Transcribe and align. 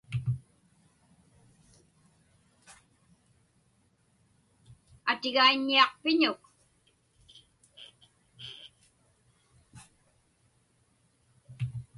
Atigaiññiaqpiñuk? 5.11 6.41